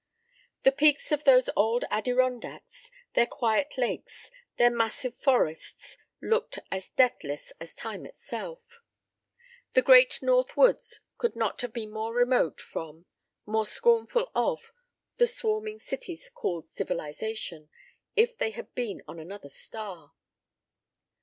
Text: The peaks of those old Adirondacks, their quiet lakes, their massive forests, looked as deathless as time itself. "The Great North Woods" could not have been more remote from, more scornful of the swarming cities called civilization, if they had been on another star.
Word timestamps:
The 0.63 0.71
peaks 0.71 1.11
of 1.11 1.25
those 1.25 1.47
old 1.55 1.85
Adirondacks, 1.91 2.89
their 3.13 3.27
quiet 3.27 3.77
lakes, 3.77 4.31
their 4.57 4.71
massive 4.71 5.15
forests, 5.15 5.95
looked 6.19 6.57
as 6.71 6.89
deathless 6.89 7.53
as 7.59 7.75
time 7.75 8.07
itself. 8.07 8.81
"The 9.73 9.83
Great 9.83 10.19
North 10.23 10.57
Woods" 10.57 11.01
could 11.19 11.35
not 11.35 11.61
have 11.61 11.71
been 11.71 11.91
more 11.91 12.15
remote 12.15 12.59
from, 12.61 13.05
more 13.45 13.67
scornful 13.67 14.31
of 14.33 14.71
the 15.17 15.27
swarming 15.27 15.77
cities 15.77 16.31
called 16.33 16.65
civilization, 16.65 17.69
if 18.15 18.35
they 18.35 18.49
had 18.49 18.73
been 18.73 19.03
on 19.07 19.19
another 19.19 19.49
star. 19.49 20.13